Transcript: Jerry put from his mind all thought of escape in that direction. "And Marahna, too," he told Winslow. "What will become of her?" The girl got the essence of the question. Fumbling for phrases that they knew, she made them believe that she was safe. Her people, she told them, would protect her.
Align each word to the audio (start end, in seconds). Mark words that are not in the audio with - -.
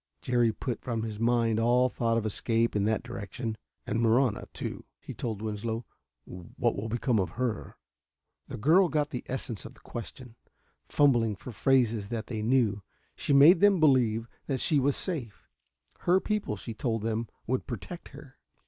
Jerry 0.23 0.51
put 0.51 0.81
from 0.81 1.03
his 1.03 1.19
mind 1.19 1.59
all 1.59 1.87
thought 1.87 2.17
of 2.17 2.25
escape 2.25 2.75
in 2.75 2.85
that 2.85 3.03
direction. 3.03 3.55
"And 3.85 4.01
Marahna, 4.01 4.45
too," 4.51 4.83
he 4.99 5.13
told 5.13 5.43
Winslow. 5.43 5.85
"What 6.25 6.75
will 6.75 6.89
become 6.89 7.19
of 7.19 7.33
her?" 7.37 7.77
The 8.47 8.57
girl 8.57 8.89
got 8.89 9.11
the 9.11 9.21
essence 9.27 9.63
of 9.63 9.75
the 9.75 9.79
question. 9.81 10.37
Fumbling 10.89 11.35
for 11.35 11.51
phrases 11.51 12.09
that 12.09 12.25
they 12.25 12.41
knew, 12.41 12.81
she 13.15 13.31
made 13.31 13.59
them 13.59 13.79
believe 13.79 14.27
that 14.47 14.59
she 14.59 14.79
was 14.79 14.95
safe. 14.95 15.47
Her 15.99 16.19
people, 16.19 16.55
she 16.55 16.73
told 16.73 17.03
them, 17.03 17.29
would 17.45 17.67
protect 17.67 18.09
her. 18.09 18.39